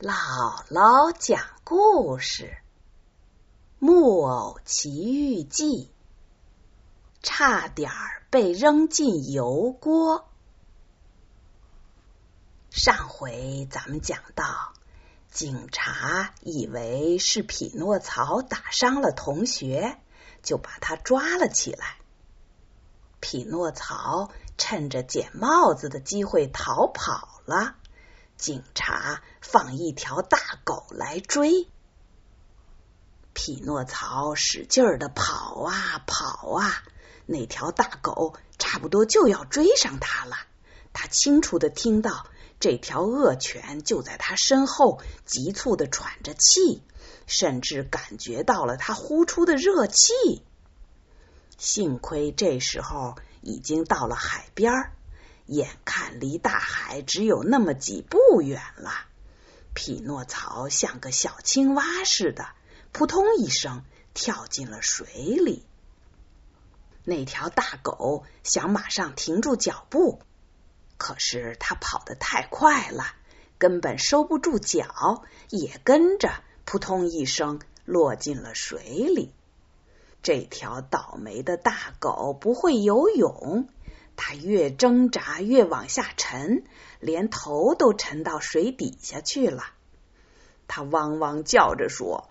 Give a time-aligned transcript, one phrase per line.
[0.00, 2.44] 姥姥讲故事，
[3.78, 5.92] 《木偶奇遇记》
[7.22, 7.90] 差点
[8.30, 10.26] 被扔进油锅。
[12.70, 14.72] 上回咱们讲到，
[15.30, 19.98] 警察以为是匹诺曹打伤了同学，
[20.42, 21.98] 就把他抓了起来。
[23.20, 27.76] 匹诺曹趁着捡帽子的机会逃跑了。
[28.40, 31.68] 警察放一条大狗来追，
[33.34, 36.82] 匹诺曹使劲儿的跑啊跑啊，
[37.26, 40.36] 那条大狗差不多就要追上他了。
[40.94, 42.26] 他清楚的听到
[42.58, 46.82] 这条恶犬就在他身后急促的喘着气，
[47.26, 50.14] 甚至感觉到了他呼出的热气。
[51.58, 54.92] 幸亏这时候已经到了海边儿。
[55.50, 58.92] 眼看离大海只有那么几步远了，
[59.74, 62.46] 匹诺曹像个小青蛙似的，
[62.92, 63.82] 扑通一声
[64.14, 65.66] 跳进了水里。
[67.02, 70.20] 那条大狗想马上停住脚步，
[70.96, 73.06] 可是它跑得太快了，
[73.58, 76.30] 根本收不住脚，也跟着
[76.64, 79.32] 扑通一声落进了水里。
[80.22, 83.68] 这条倒霉的大狗不会游泳。
[84.22, 86.62] 他越挣扎越往下沉，
[87.00, 89.64] 连头都沉到水底下去了。
[90.68, 92.28] 他汪汪叫着说：“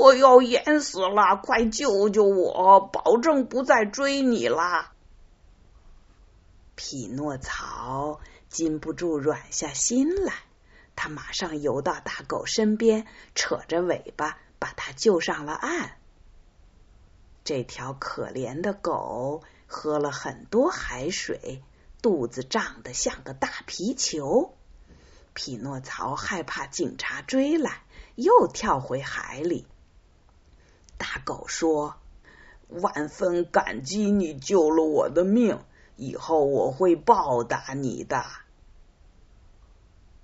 [0.00, 2.80] 我要淹死了，快救救我！
[2.80, 4.92] 保证不再追你了。”
[6.74, 10.32] 匹诺曹禁不住软下心来，
[10.96, 15.98] 他马上游到大狗身边，扯着尾巴把它救上了岸。
[17.44, 19.42] 这条可怜的狗。
[19.66, 21.62] 喝了很多海水，
[22.00, 24.54] 肚子胀得像个大皮球。
[25.34, 27.82] 匹诺曹害怕警察追来，
[28.14, 29.66] 又跳回海里。
[30.96, 31.96] 大狗说
[32.70, 35.58] ：“万分感激你救了我的命，
[35.96, 38.24] 以后我会报答你的。”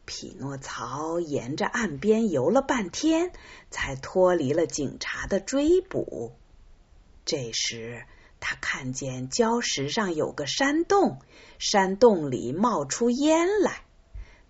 [0.06, 3.32] 匹诺曹沿着岸边游了半天，
[3.70, 6.32] 才脱离了警察的追捕。
[7.25, 8.06] 这时。
[8.44, 11.20] 他看见礁石上有个山洞，
[11.60, 13.84] 山洞里冒出烟来。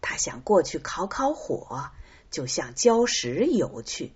[0.00, 1.90] 他想过去烤烤火，
[2.30, 4.14] 就向礁石游去。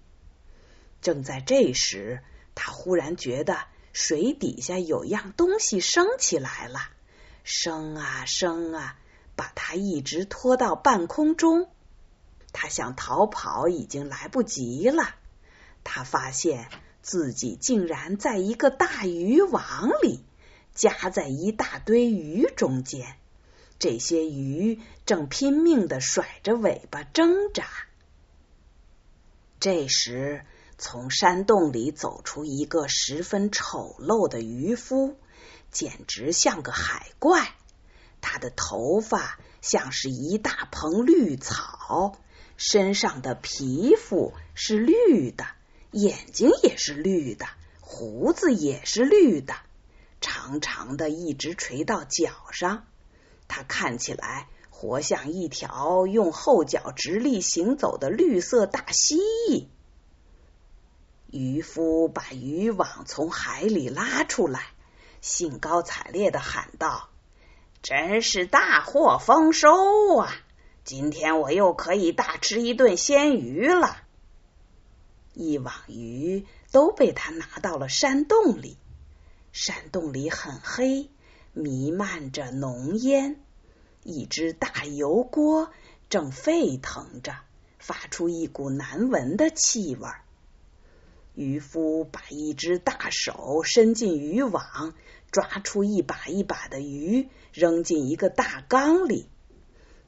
[1.03, 2.23] 正在这时，
[2.55, 3.59] 他忽然觉得
[3.93, 6.81] 水底下有样东西升起来了，
[7.45, 8.99] 升啊升啊，
[9.37, 11.69] 把他一直拖到半空中。
[12.51, 15.15] 他想逃跑，已经来不及了。
[15.85, 16.71] 他发现。
[17.07, 20.25] 自己竟然在一个大渔网里，
[20.75, 23.17] 夹在一大堆鱼中间。
[23.79, 27.65] 这些鱼正拼命的甩着尾巴挣扎。
[29.61, 30.45] 这时，
[30.79, 35.17] 从山洞里走出一个十分丑陋的渔夫，
[35.71, 37.55] 简直像个海怪。
[38.21, 42.19] 他的头发像是一大蓬绿草，
[42.57, 45.47] 身上的皮肤是绿的。
[45.97, 47.47] 眼睛也是绿的，
[47.81, 49.55] 胡子也是绿的，
[50.21, 52.85] 长长的，一直垂到脚上。
[53.49, 59.17] 它看起来活像一条用后脚直立行走的绿色大蜥
[59.49, 59.69] 蜴。
[61.31, 64.67] 渔夫把渔网从海里拉出来，
[65.23, 67.09] 兴高采烈的喊道
[67.81, 70.31] ：“真是大获丰收啊！
[70.85, 73.97] 今天我又可以大吃一顿鲜鱼了。”
[75.39, 78.79] 一网鱼都被他拿到了山洞里，
[79.53, 81.11] 山洞里很黑，
[81.53, 83.39] 弥漫着浓烟。
[84.03, 85.71] 一只大油锅
[86.09, 87.37] 正沸腾着，
[87.79, 90.09] 发出一股难闻的气味。
[91.35, 94.95] 渔夫把一只大手伸进渔网，
[95.31, 99.29] 抓出一把一把的鱼，扔进一个大缸里。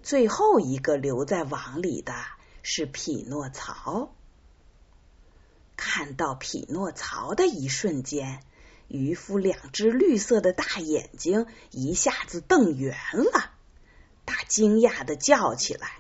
[0.03, 2.15] 最后一个留在网里的
[2.63, 4.15] 是匹诺曹。
[5.99, 8.41] 看到匹诺曹的一瞬间，
[8.87, 13.51] 渔夫两只绿色的大眼睛一下子瞪圆了。
[14.25, 15.91] 他惊讶的叫起来：“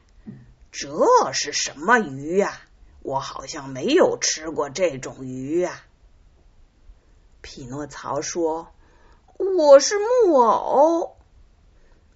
[0.71, 2.61] 这是什么鱼呀？
[3.03, 5.83] 我好像没有吃过这种鱼呀！”
[7.43, 8.73] 匹诺曹说
[9.37, 11.17] ：“我是木偶。”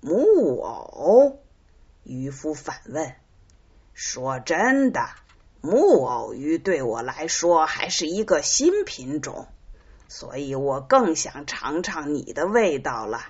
[0.00, 1.42] 木偶？
[2.04, 3.16] 渔夫反问
[3.92, 5.04] ：“说真的？”
[5.62, 9.46] 木偶鱼对我来说还是一个新品种，
[10.08, 13.20] 所以我更想尝尝你的味道了。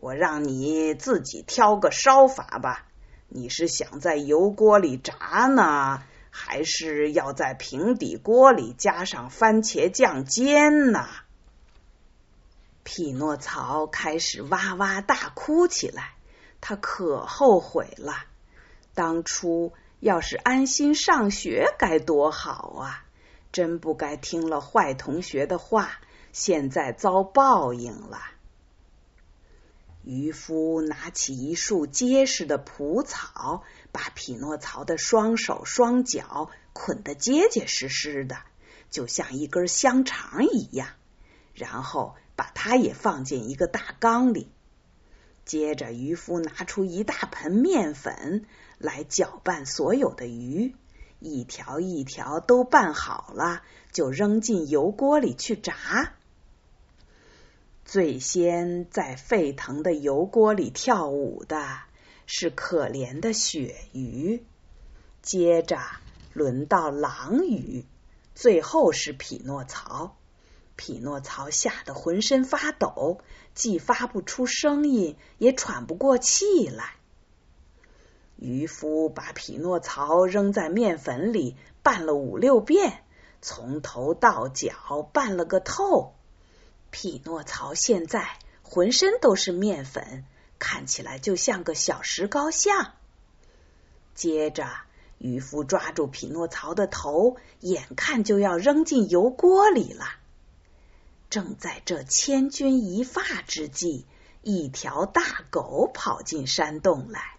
[0.00, 2.86] 我让你自己挑个烧法吧，
[3.28, 5.14] 你是想在油锅里炸
[5.46, 11.08] 呢，还是要在平底锅里加上番茄酱煎呢？”
[12.84, 16.12] 匹诺曹开始哇哇大哭起来，
[16.60, 18.14] 他可后悔了。
[18.94, 23.04] 当初要是安心上学该多好啊！
[23.52, 26.00] 真不该听了坏同学的话，
[26.32, 28.18] 现在遭报应了。
[30.02, 33.62] 渔夫拿起一束结实的蒲草，
[33.92, 38.38] 把匹诺曹的双手双脚捆得结结实实的，
[38.88, 40.88] 就像一根香肠一样，
[41.52, 44.48] 然后把它也放进一个大缸里。
[45.44, 48.44] 接着，渔夫拿出一大盆面粉
[48.78, 50.74] 来搅拌所有的鱼，
[51.18, 56.14] 一条一条都拌好了，就扔进油锅里去炸。
[57.84, 61.80] 最先在沸腾的油锅里跳舞的
[62.26, 64.44] 是可怜的鳕鱼，
[65.22, 65.80] 接着
[66.32, 67.84] 轮到狼鱼，
[68.36, 70.16] 最后是匹诺曹。
[70.80, 73.18] 匹诺曹吓得浑身发抖，
[73.54, 76.94] 既发不出声音，也喘不过气来。
[78.36, 83.04] 渔夫把匹诺曹扔在面粉里拌了五六遍，
[83.42, 86.14] 从头到脚拌了个透。
[86.90, 90.24] 匹诺曹现在浑身都是面粉，
[90.58, 92.94] 看起来就像个小石膏像。
[94.14, 94.66] 接着，
[95.18, 100.06] 渔夫抓住匹诺曹的头，眼看就要扔进油锅里了。
[101.30, 104.04] 正在这千钧一发之际，
[104.42, 107.36] 一条大狗跑进山洞来。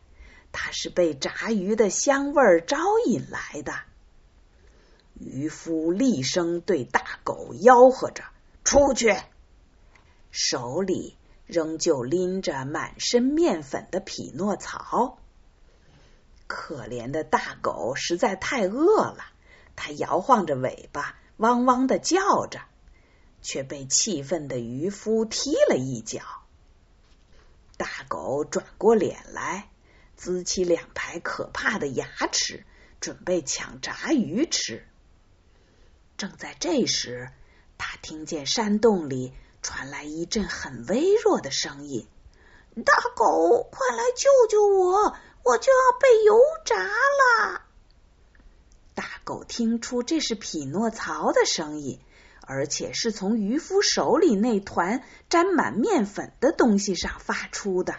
[0.54, 3.74] 它是被炸鱼的香味招引来的。
[5.20, 8.24] 渔夫厉声对大狗吆喝着
[8.64, 9.16] ：“出去！”
[10.32, 15.20] 手里仍旧拎着满身面粉的匹诺曹。
[16.48, 19.24] 可怜的大狗实在太饿了，
[19.76, 22.62] 它摇晃着尾巴，汪汪的叫着。
[23.42, 26.22] 却被气愤的渔夫踢了一脚。
[27.78, 29.70] 大狗转过脸来，
[30.20, 32.64] 呲起两排可怕的牙齿，
[33.00, 34.86] 准备抢炸鱼吃。
[36.18, 37.32] 正在这时，
[37.80, 39.34] 他听见山洞里
[39.64, 42.08] 传来一阵很微弱的声音
[42.86, 45.16] ：“大狗，快来救救我！
[45.44, 47.64] 我就要被油炸了！”
[48.94, 52.00] 大狗听出这是匹诺曹的声音。
[52.42, 57.96] 而且是从渔夫手里那团沾满面粉的东西上发出的。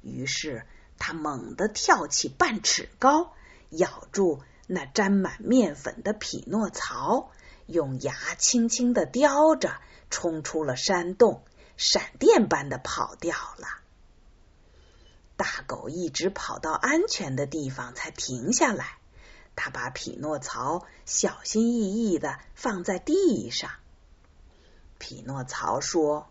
[0.00, 0.66] 于是
[0.98, 3.32] 他猛地跳起半尺高，
[3.70, 7.30] 咬住那沾满面粉的匹诺曹，
[7.66, 9.74] 用牙轻轻的叼着，
[10.10, 11.42] 冲出了山洞，
[11.76, 13.66] 闪电般的跑掉了。
[15.36, 18.98] 大狗一直跑到安全的地方才停下来。
[19.56, 23.70] 他把匹诺曹小心翼翼的放在地上。
[24.98, 26.28] 匹诺曹说：“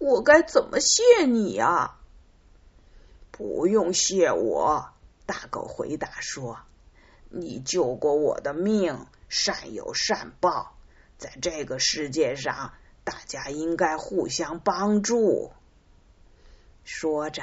[0.00, 1.96] 我该怎么谢你呀
[3.30, 4.90] ？”“不用谢我。”
[5.26, 6.58] 大狗回答说
[7.30, 10.76] ：“你救过我的命，善有善报。
[11.18, 15.52] 在这个世界上，大家应该互相帮助。”
[16.84, 17.42] 说着，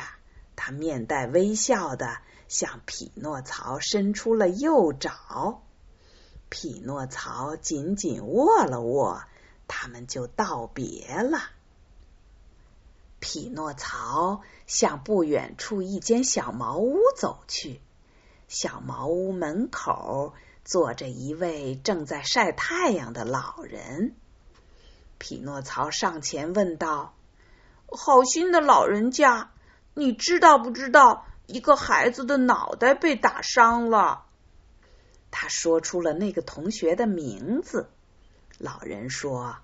[0.56, 2.20] 他面带微笑的。
[2.54, 5.64] 向匹诺曹伸出了右爪，
[6.50, 9.24] 匹诺曹紧紧握了握，
[9.68, 11.40] 他们就道别了。
[13.20, 17.82] 匹诺曹向不远处一间小茅屋走去，
[18.48, 24.16] 小茅屋门口坐着一位正在晒太阳的老人。
[25.18, 27.16] 匹诺曹上前问道
[27.90, 29.50] ：“好心的老人家，
[29.96, 34.26] 你知道不知道？”一个孩子的脑袋被打伤了。
[35.30, 37.92] 他说出了那个同学的名字。
[38.58, 39.58] 老人说：“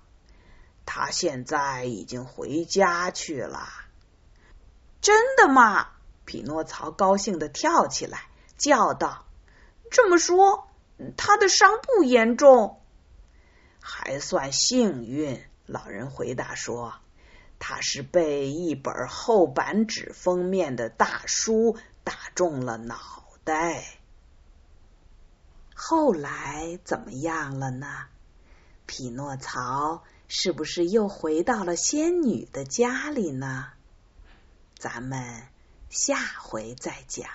[0.86, 3.68] 他现在已经回家去了。”
[5.02, 5.88] 真的吗？
[6.24, 9.24] 匹诺曹高兴的跳起来，叫道
[9.90, 10.68] ：“这么说，
[11.16, 12.80] 他的伤不严重？”
[13.82, 15.42] 还算幸运。
[15.66, 16.94] 老人回答说。
[17.60, 22.98] 他是被一本厚板纸封面的大书打中了脑
[23.44, 23.84] 袋。
[25.74, 27.86] 后来怎么样了呢？
[28.86, 33.68] 匹诺曹是不是又回到了仙女的家里呢？
[34.76, 35.46] 咱们
[35.90, 37.28] 下回再讲。